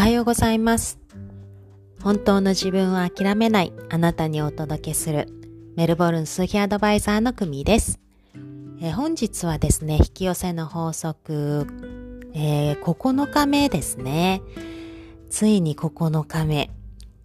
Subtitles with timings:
[0.00, 0.98] はようございます。
[2.02, 5.28] 本当の自分を諦めないあなたにお届けする
[5.76, 8.00] メルボルン数秘アドバイザーの組です。
[8.80, 11.66] え本日はですね、引き寄せの法則、
[12.32, 14.40] えー9日目ですね。
[15.28, 16.70] ついに9日目。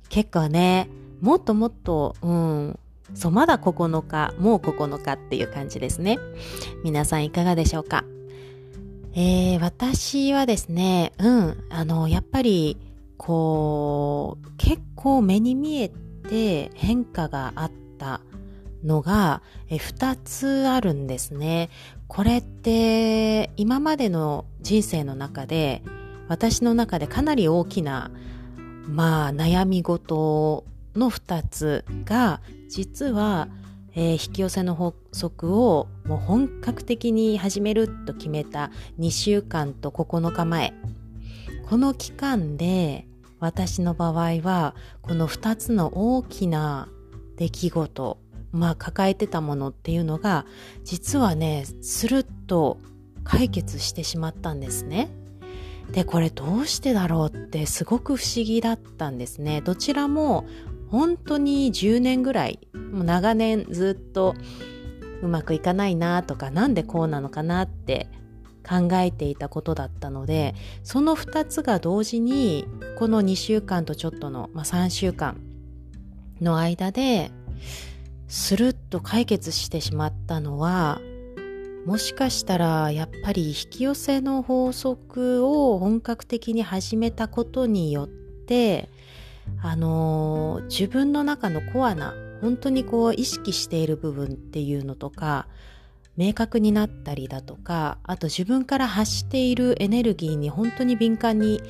[0.09, 0.89] 結構ね、
[1.21, 2.79] もっともっと、うん、
[3.13, 6.19] そう、まだ9日、もう9日っていう感じですね。
[6.83, 8.03] 皆さんいかがでしょうか？
[9.17, 12.77] えー、私はですね、うん、あの、やっぱり、
[13.15, 15.89] こう、結構目に見え
[16.27, 18.19] て変化があった
[18.83, 21.69] のが、え二つあるんですね。
[22.09, 25.81] これって、今までの人生の中で、
[26.27, 28.11] 私の中でかなり大きな、
[28.85, 33.47] まあ、悩み事の二つが、実は、
[33.95, 40.73] えー引き寄せの法則をもう本格的に始めると決めた2週間と9日前
[41.67, 43.07] この期間で
[43.39, 46.89] 私の場合はこの2つの大きな
[47.37, 48.17] 出来事
[48.51, 50.45] まあ抱えてたものっていうのが
[50.83, 52.79] 実はねスルッと
[53.23, 55.09] 解決してしまったんですね。
[55.91, 59.61] でこれどうしてだろうってすごく不思議だったんですね。
[59.61, 60.45] どちらも
[60.95, 64.33] 本当に10年ぐらいもう長年ずっと
[65.21, 68.07] うまくいかないなとかなんでこうなのかなって
[68.65, 72.65] 考えていたことだったのでその2つが同時に
[72.97, 75.41] この2週間とちょっとの、まあ、3週間
[76.39, 77.29] の間で
[78.29, 81.01] スルッと解決してしまったのは
[81.85, 88.87] もしかしたらやっぱり引き寄せの法則を本格的に始めたことによって
[89.61, 95.47] あのー自分の中のコアな本当にこう意識している部分っていうのとか
[96.17, 101.61] 明確になったりだとかあと自分から発しているエネルギーに本当に敏感に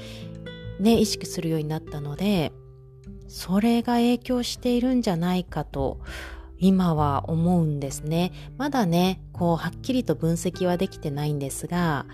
[0.80, 2.52] ね意識するようになったので
[3.28, 6.00] それが影響しているんじゃないかと
[6.58, 8.32] 今は思うんですね。
[8.58, 12.06] まだねこうはっきりと分析はできてないんですが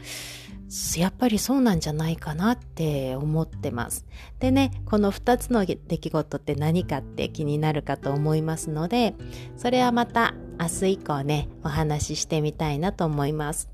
[0.97, 4.05] やっぱりそうなんじゃないかなって思ってます。
[4.39, 9.15] でね、この2つの出来事って何かって気になるかと思いますので、
[9.57, 13.69] それはまた明日以降ね、お話ししてみたいなと思います。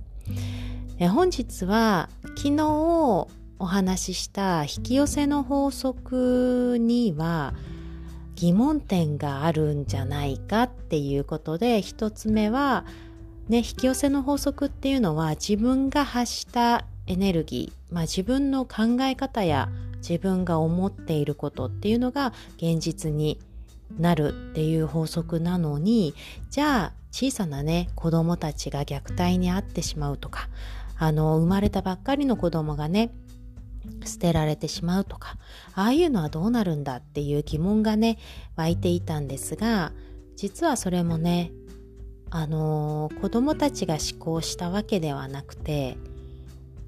[1.00, 2.66] え本日は昨日
[3.59, 7.53] お話しした引き寄せの法則には
[8.38, 12.85] 疑問点があるんじゃないかっていうことで、一つ目は、
[13.50, 23.40] ね、引き寄せの法則っていうのは自分が発したエネルギー、まあ、自分の考え方や自分が思っていることっていうのが現実に
[23.97, 26.13] なるっていう法則なのに
[26.50, 30.50] じゃあ小さなね子供たちが虐待に遭ってしまうとか
[30.97, 33.12] あの生まれたばっかりの子供がね
[34.03, 35.38] 捨てられてしまうとか
[35.74, 38.18] ああいうのはどうなるんだっていう疑問がね
[38.56, 39.94] 湧いていたんですが
[40.35, 41.52] 実はそれもね
[42.29, 45.97] あの子供たちが思考したわけではなくて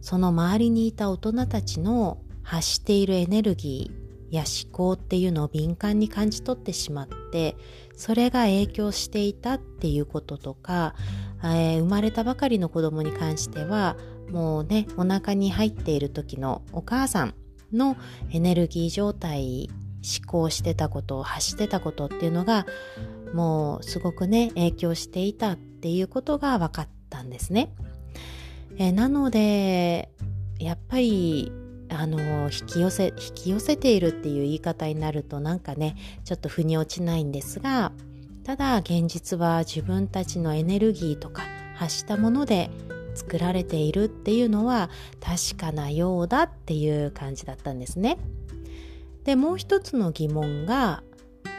[0.01, 7.55] その周りにいた大人たちの発しているエネルギーや思考っていうのを敏感に感じ取ってしまって
[7.95, 10.95] それが影響していたっていうこととか、
[11.43, 13.97] えー生まれたばかりの子供に関しては
[14.31, 17.33] もうねお腹に入っている時のお母さん
[17.73, 17.97] の
[18.31, 19.69] エネルギー状態
[20.01, 22.65] 思考してたことを発してたことっていうのが
[23.33, 27.73] もうすごくね影響していたっていうことが分かったんですね。
[28.77, 30.09] えなので
[30.59, 31.51] やっぱり
[31.89, 37.91] あの引き寄せ引き寄せているっていう言い方になるとなんかねちょっと腑に落ちないんですが
[38.43, 41.43] ただ現実は自分たちのエネルギーとか
[41.75, 42.69] 発したもので
[43.15, 48.17] 作られているっていうのは確かなようだっていう感じだったんですね。
[49.23, 51.03] でもう一つの疑問が、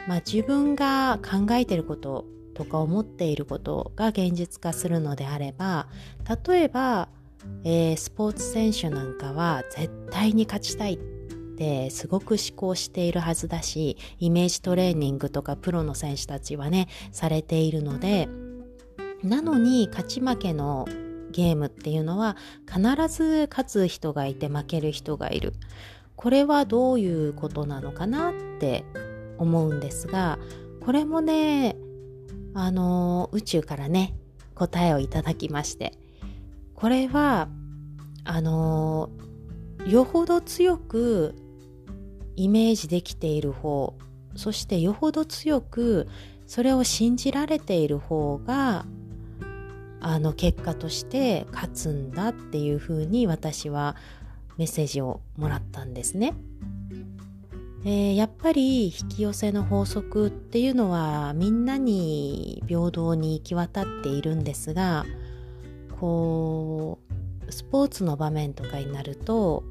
[0.07, 5.89] まあ、自分が考えていることとか思っていることが現実化するのであれば
[6.47, 7.09] 例えば、
[7.65, 10.99] えースポーツ選手なんかは絶対に勝ちたいっ
[11.57, 18.29] てすごく思考しているはずだしイメージトレーニングとかプロの選手たちはねされているので
[19.23, 20.87] なのに勝ち負けの
[21.31, 22.37] ゲームっていうのは
[22.67, 25.53] 必ず勝つ人がいて負ける人がいる。
[26.17, 28.85] これはどういうことなのかなって
[29.41, 30.39] 思うんですが
[30.81, 31.77] これもね
[32.55, 34.15] あの宇宙からね
[34.55, 35.95] 答えをいただきまして
[36.75, 37.49] これは
[38.25, 39.11] あの
[39.87, 41.35] よほど強く
[42.37, 43.95] イメージできている方
[44.37, 46.07] そしてよほど強く
[46.47, 48.85] それを信じられている方が
[50.01, 53.97] あの結果として勝つんだっていうふうに私は
[54.57, 56.35] メッセージをもらったんですね。
[57.85, 65.07] えー、やっぱり引き寄せの法則っていうのはみんなに平等に行き渡っているんですが
[65.99, 66.99] こ
[67.49, 69.65] うスポーツの場面とかになると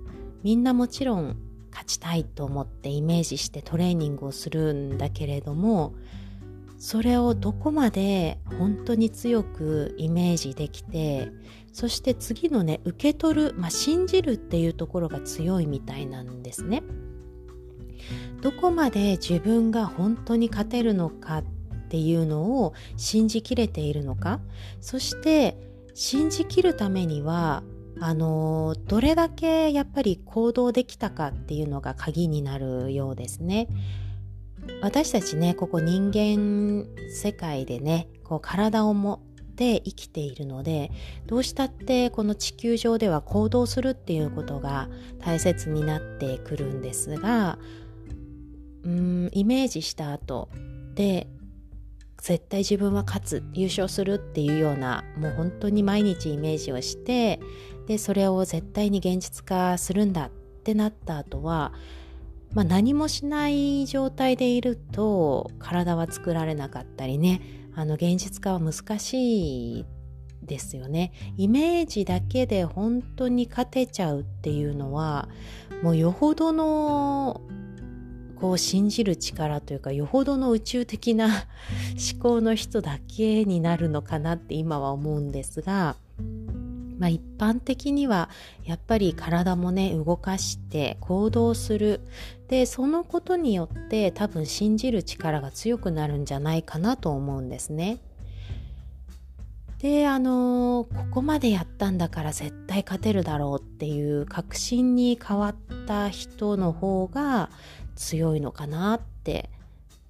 [0.44, 1.38] みんなもちろん
[1.70, 5.94] 勝ちたいと思ってイメージしてトレーニングをするんだけれども
[6.80, 11.30] それをどこまで本当に強くイメージできて
[11.74, 16.82] そして次のね受け取る、まあ、信じるっていうところが強いみたいなんですね。
[18.42, 21.44] どこまで自分が本当に勝てるのかっ
[21.90, 24.40] ていうのを信じきれているのか
[24.80, 25.58] そして
[25.96, 27.64] 信じきるためには
[28.00, 33.68] あのどれだけやっぱり行動できたかっていうのが鍵になるようですね。
[34.82, 39.20] 私たちねここ人間世界でねこう体を持っ
[39.56, 40.92] て生きているので
[41.26, 44.88] どうしたってこの地球上では行動するっていうことが
[45.20, 47.58] 大切になってくるんですが
[48.84, 50.50] うんイメージした後
[50.96, 51.28] で
[52.22, 57.40] 絶対自分は勝つ優勝するっていうようなもう本当に毎日イメージをして
[57.88, 61.74] でそれを絶対に現実化するんだってなった後は、
[62.54, 67.42] まあ、何もしない状態でいると体は作られなかったりね
[67.76, 69.86] あの現実化は難しい
[70.42, 71.12] ですよね。
[71.38, 75.30] イメージだけで本当に勝てちゃうっていうのは
[75.84, 77.42] もうよほどの
[78.40, 81.26] こう信じる力というかよほどの宇宙的な
[82.12, 85.96] 思考の人だけになるのかなって今は思うんですが、
[86.98, 88.30] まあ、一般的には
[88.64, 92.02] やっぱり体もね動かして行動する
[92.48, 98.00] でそのことによって多分信じる力が強くなるんじゃないかなと思うんですね。
[99.80, 105.56] であのここまでやったんだから絶対勝てるだろうっていう確信に変わっ
[105.88, 107.50] た人の方が
[108.00, 109.50] 強いのかなって、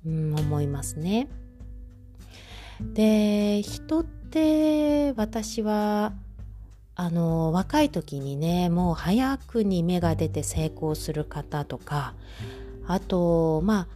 [0.05, 1.27] うん、思いますね。
[2.93, 6.13] で人って私は
[6.95, 12.13] あの若い時にねもう早くに芽が出て成功する方とか
[12.87, 13.87] あとまあ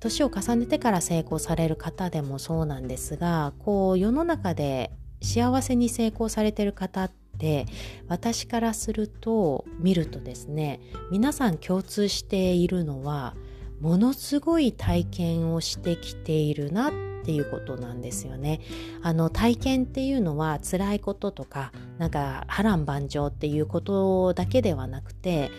[0.00, 4.90] 年を重ねてから成功される方でもそうなんですがこう世の中で
[5.20, 7.66] 幸せに成功されてる方って
[8.06, 10.80] 私からすると見るとですね
[11.10, 13.34] 皆さん共通しているのは
[13.80, 16.92] ものすごい体験をしてきているなっ
[17.24, 18.60] ていうことなんですよね。
[19.02, 25.50] あの体験っていうのは辛いこととかなんか波乱万丈っていうことだけではなくて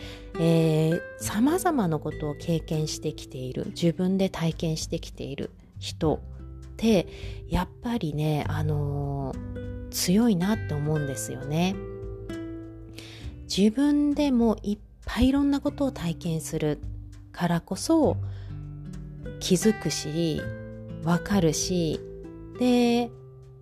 [1.18, 7.08] さまざまなことを経験してきている自分で体験してきている人って
[7.50, 9.43] やっぱりねあのー、
[9.94, 11.76] 強いなって思うんですよね。
[13.56, 16.80] 自分でもいっぱいいろんなことを体験する
[17.32, 18.18] からこそ
[19.40, 20.42] 気づくし
[21.04, 22.00] わかるし
[22.60, 23.12] で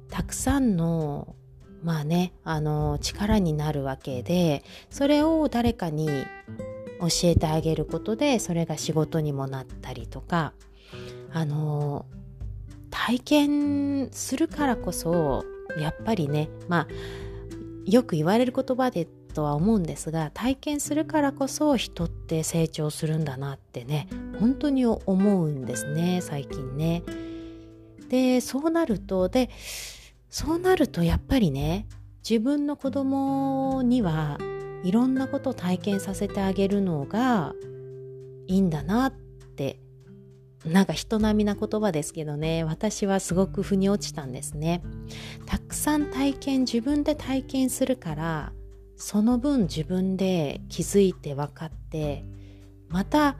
[0.10, 1.36] たくさんの
[1.84, 6.08] まあねあの力になるわけでそれを誰かに
[7.02, 10.54] 教えてあげることでそれが仕事にもなったりとか
[11.34, 12.06] あの
[12.92, 15.44] 体験するからこそ
[15.80, 16.88] やっぱりねまあ
[17.86, 24.08] よく言われる言葉でとは思うんですが体験するからこそ人って成長するんだなってね
[24.40, 27.04] 本当に思うんですね最近ね。
[28.10, 29.50] でそうなるとで
[30.30, 31.88] そうなるとやっぱりね
[32.30, 34.38] 自分の子供には
[34.84, 37.54] いろんなことを体験させてあげるのが
[38.48, 39.14] いいんだなっ
[39.56, 39.80] て
[40.66, 42.64] なんか人並みな言葉ですけどね。
[42.64, 44.84] 私はすごく腑に落ちたんですね。
[45.48, 48.54] たくさん体験自分で体験するから
[48.96, 52.24] その分自分で気づいて分かって
[52.90, 53.38] また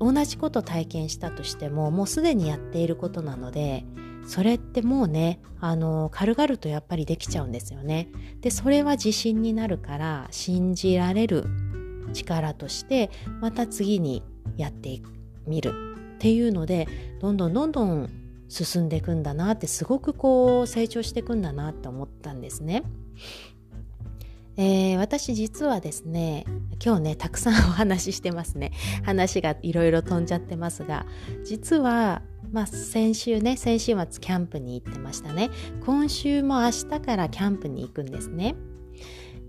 [0.00, 3.84] 同じこと体験したとしてももうすでにやっていることなので
[4.26, 8.08] それってもうねあの軽々とやっぱりできちゃうんですよね。
[8.40, 11.44] でそれは自信になるから信じられる
[12.14, 14.22] 力としてまた次に
[14.56, 15.02] やって
[15.46, 15.93] みる。
[16.24, 16.88] っていうので
[17.20, 18.08] どんどんどんどん
[18.48, 22.82] 進んでいくんだなってすごくこう成長していくんだなって思ったんですね。
[24.56, 26.46] えー、私実はですね
[26.82, 28.72] 今日ねたくさんお話ししてますね。
[29.02, 31.04] 話がいろいろ飛んじゃってますが
[31.44, 35.50] 実はまあ先週ね先週末キャンプに行ってましたね。
[35.84, 38.54] 今週も明日からキャンプに行くんですね。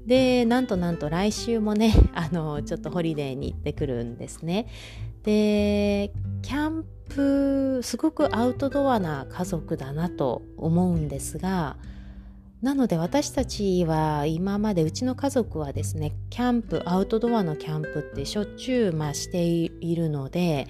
[0.06, 4.68] でなんとなんと来週もねあのちょっとホリデーに行ってくるんですね。
[5.26, 6.12] で
[6.44, 11.78] キャンプすごくアウトドアな家族だなと思うんですが
[12.62, 20.68] なので私たちは今までうちの家族はですねキャンプアウトドアのキャンプってしょっちゅう、まあ、しているので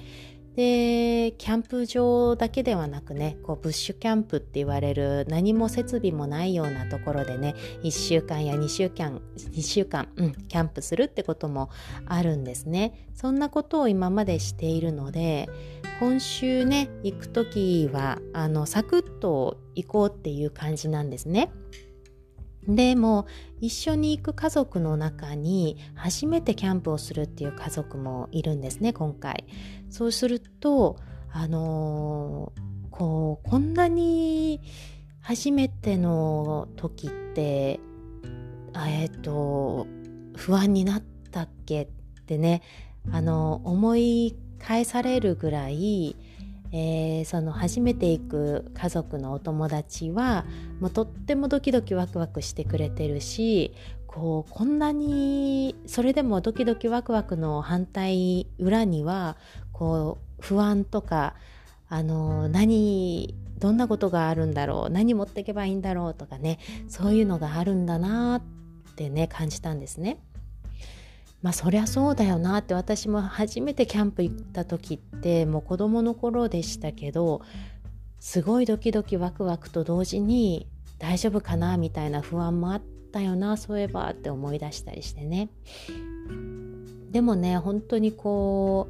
[0.55, 11.69] でキャンプ場だけではなくねこうブッシュキャンプって言われる何も設備もないようなところでね1週間や2週間2週間、うん、キャンプするってことも
[12.05, 15.49] あるんですねそんなことを今までしているので
[15.99, 21.51] 今週ね行く時はあのサクッと行こうっていう感じなんですね。
[22.67, 23.27] でも
[23.61, 29.45] 一緒に行く家族の中に初めてキャンプをするっていう家族もいるんですね今回。
[29.89, 30.97] そうすると
[31.31, 34.61] あのー、こうこんなに
[35.21, 37.79] 初めての時って
[38.75, 39.87] えっ、ー、と
[40.35, 41.87] 不安になったっけっ
[42.25, 42.61] てね
[43.11, 46.15] あの思い返されるぐらい
[46.77, 50.43] えー、その初めて行く家族のお友達は
[50.81, 53.73] もうとってもドキドキワクワクしてくれてるし
[54.07, 59.37] こうこんなにそれでもドキドキワクワクの反対裏には
[59.71, 61.35] こう不安とか
[61.87, 68.41] あの何どんなことがあるんだろう何持っていけばいいんだろうとかねそういうのがあるんだなっ
[68.95, 70.19] てね感じたんですね。
[71.45, 77.43] まあそりゃそうだよなって私も初めてキャンプ行った時ってもう子供の頃でしたけど
[78.19, 80.65] すごいドキドキワクワクと同時に
[80.97, 85.49] 大丈夫かなみたいな不安もあったよなそういえばって思い出したりしてね
[87.11, 88.87] でもね本当にこ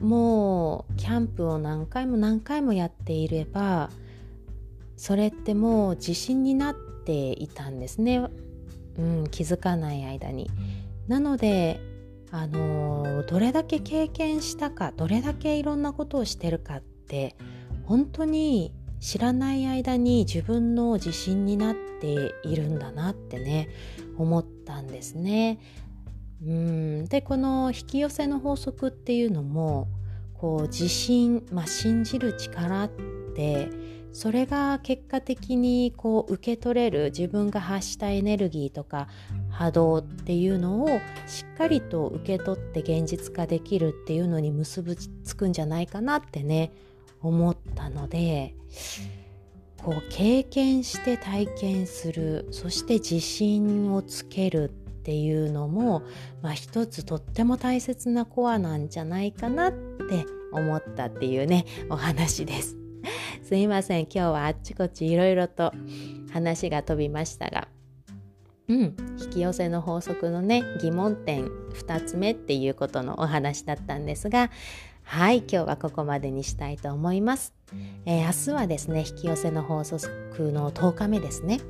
[0.00, 3.90] うもうキャンプを何回も何回もやっていれば
[4.96, 8.26] それってもう自信になっていたんですね、
[8.96, 10.50] うん、気づかない間に。
[11.08, 11.80] なので
[12.30, 17.36] あのどれだけ経験したかどれだけいろんなことをしてるかって
[17.84, 23.68] 本当に知らない間に自分の自信になっているんだなってね
[24.16, 25.58] 思ったんですね。
[26.44, 29.88] うんでこの引き寄せの法則っていうのも
[30.34, 32.90] こう自信、まあ、信じる力っ
[33.34, 33.70] て
[34.12, 39.08] それが結果的にこう受け取れる自分が発したエネルギーとか
[39.58, 46.70] 波動っていうのをしっかりと受け取って現実化できるっていうのに結びつくんじゃないかなってね
[47.20, 48.54] 思ったので
[49.78, 56.02] こう経験して体験するそして自信をつけるっていうのも、
[56.40, 62.76] まあ、一つとっても大切なコアなんじゃないかなって思ったっていうねお話です。
[63.42, 65.72] すいません今日はあっちこっちいろいろと
[66.32, 67.66] 話が飛びましたが
[68.68, 74.50] うん、引き寄せの法則のね疑問点2つ目っていうことのお話だったんですが
[75.04, 77.54] はい今日はここまでにしたいと思います、
[78.04, 80.08] えー、明日はですね引き寄せの法則
[80.52, 81.60] の10日目ですね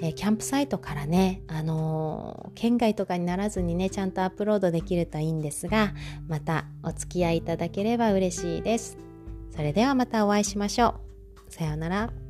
[0.00, 5.92] えー、キャンプサイトからね、あのー、県外とかにならずにね、ちゃんとアップロードできるといいんですが、
[6.28, 8.96] またお付き合いいただければ嬉しいです。
[9.54, 10.94] それではまたお会いしましょ
[11.48, 11.52] う。
[11.52, 12.27] さようなら。